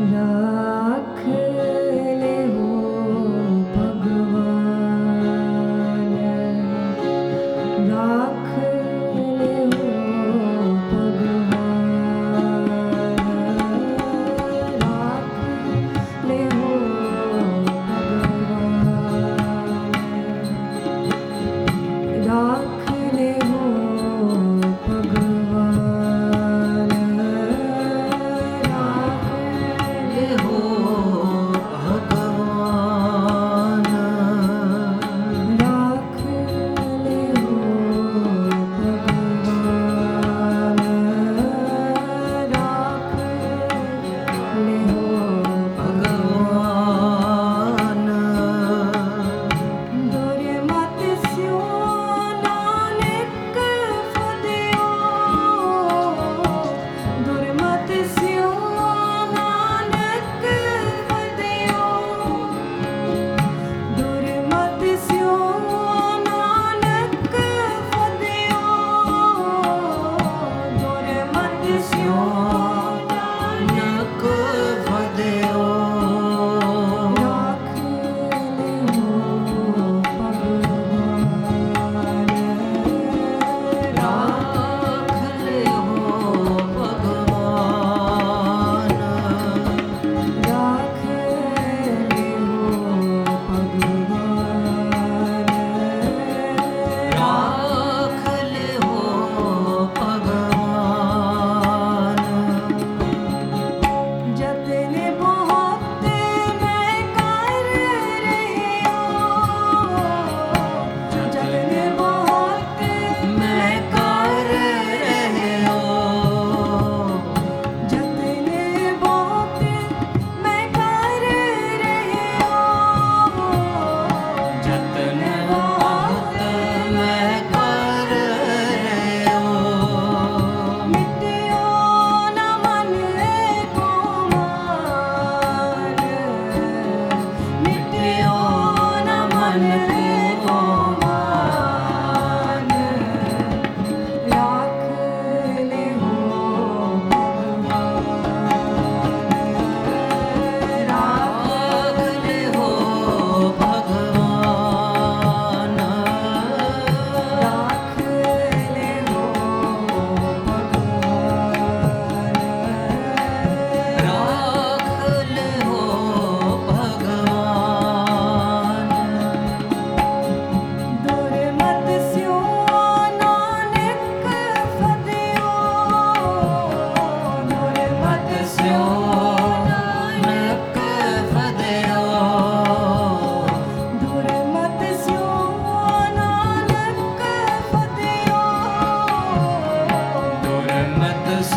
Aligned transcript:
love. 0.00 0.83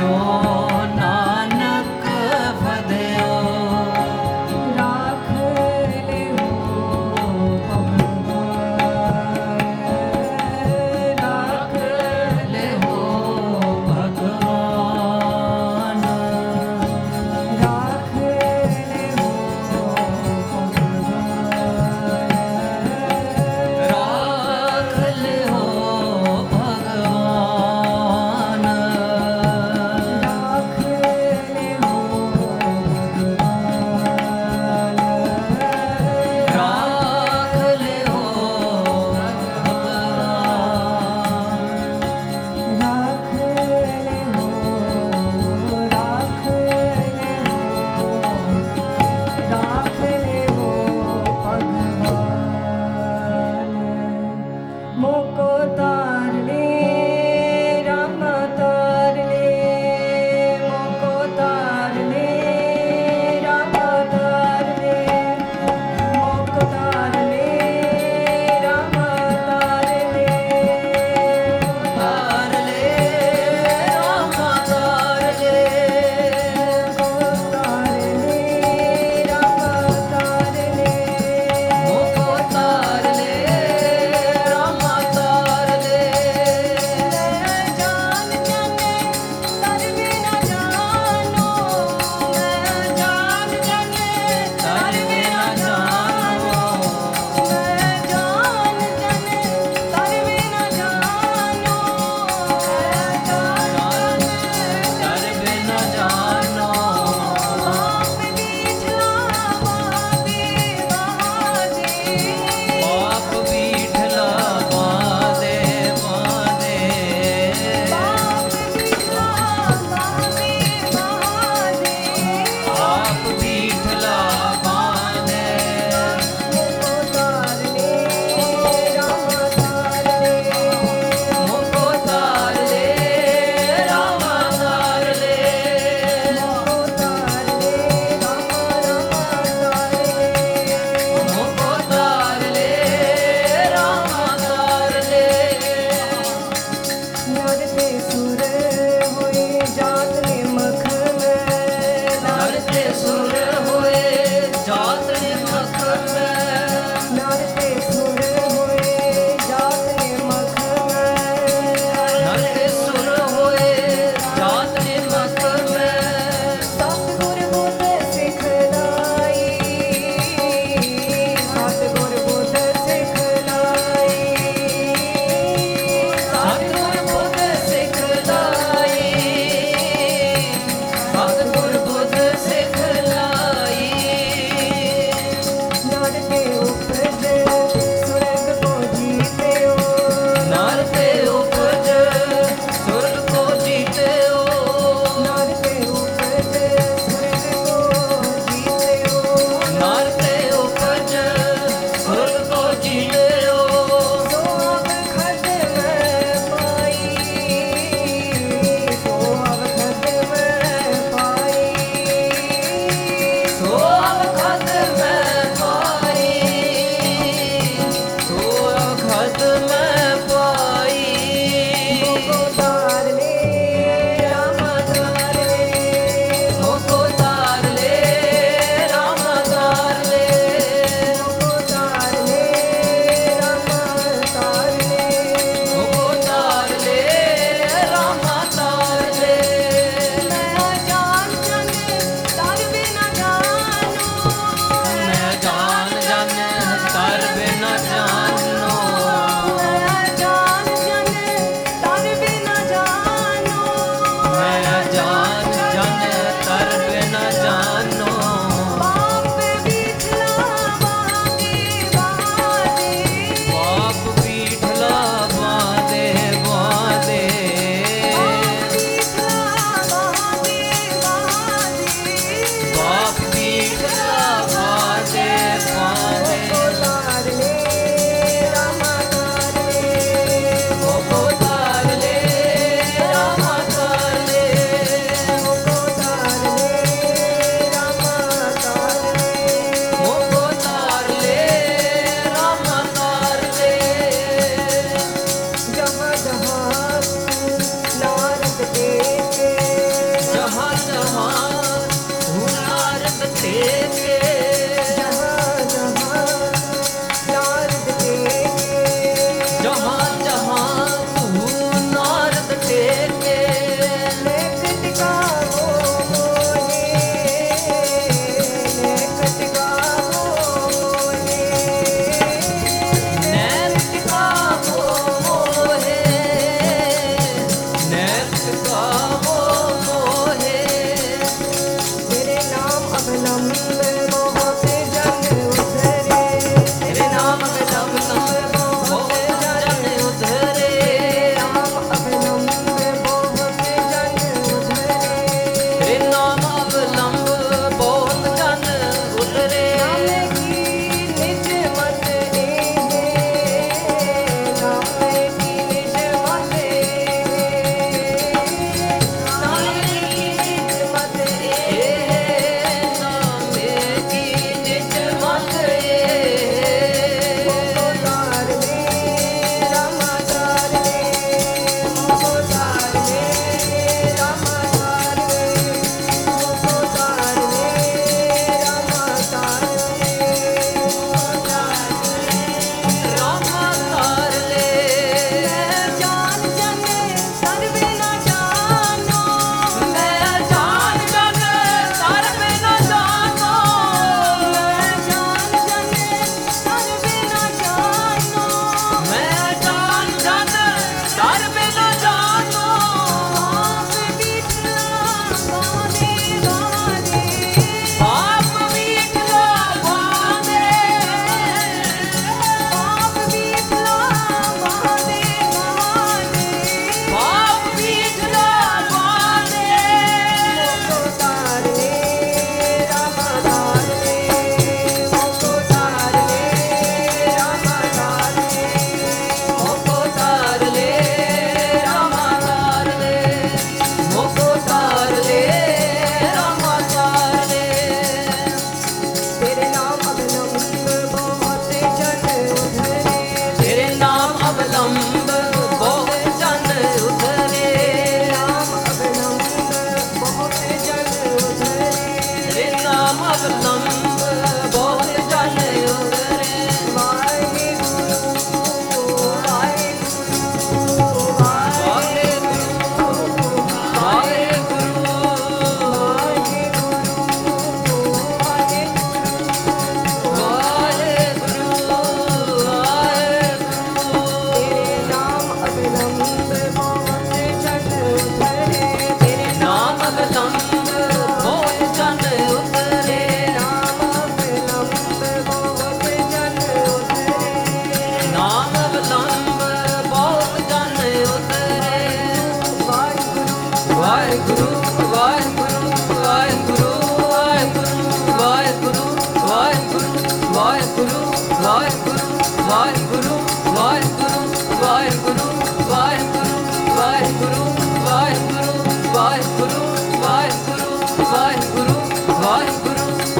안녕. 0.00 0.39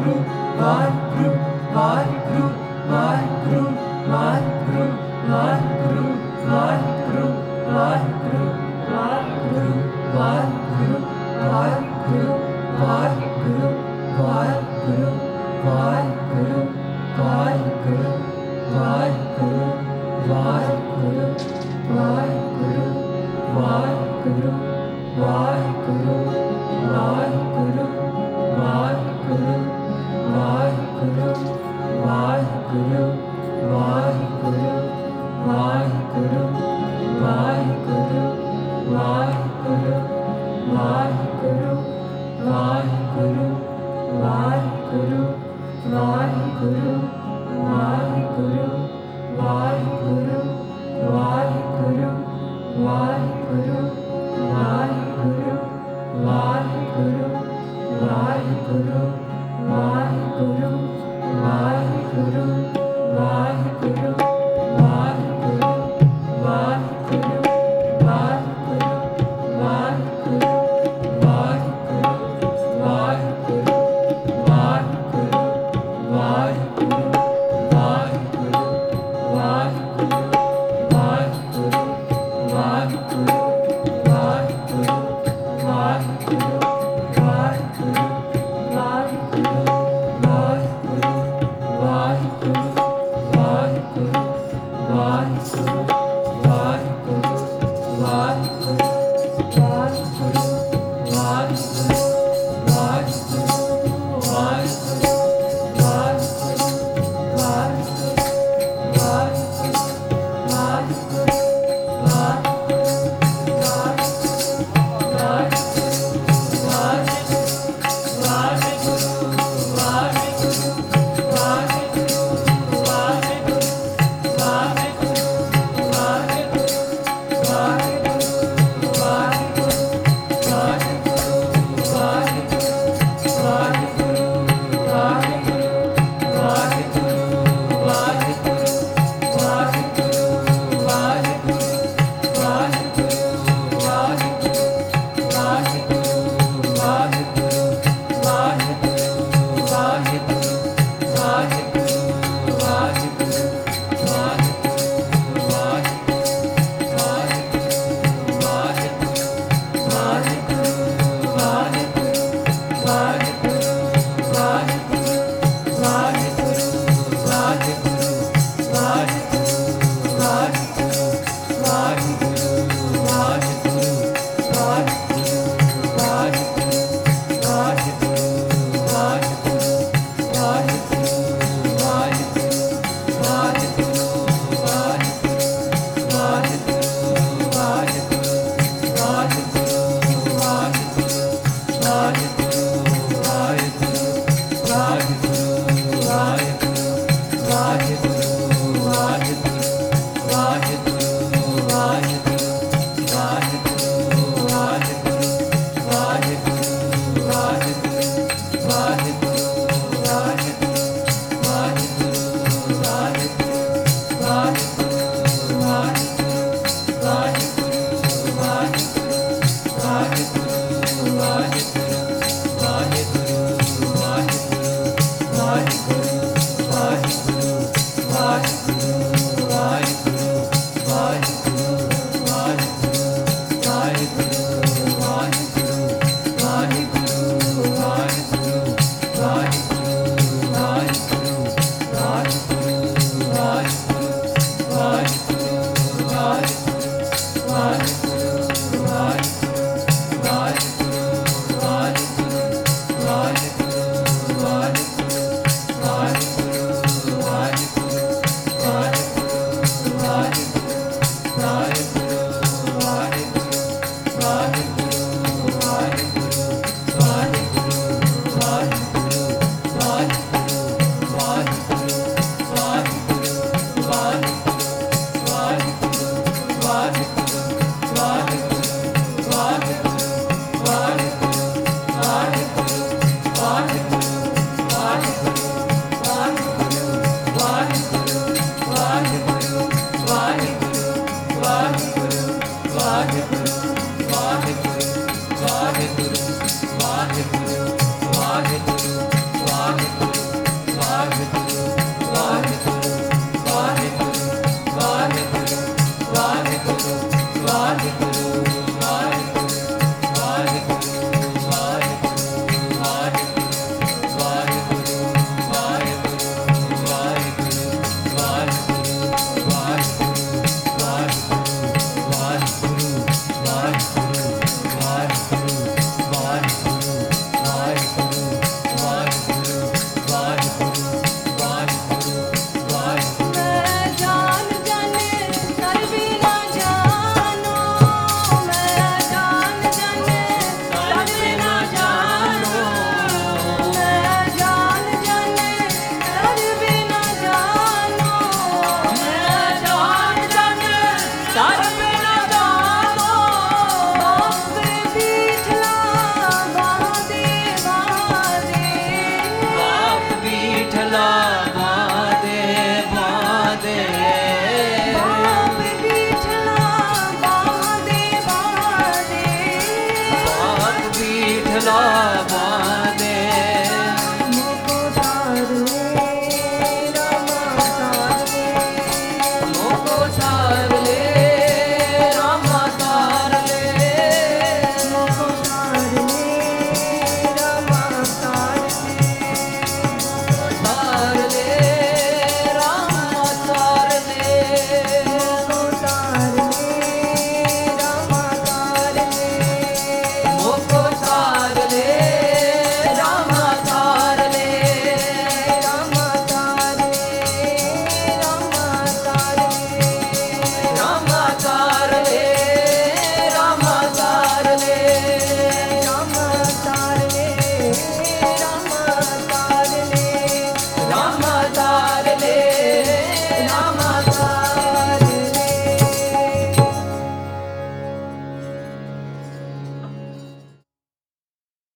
my 0.00 0.99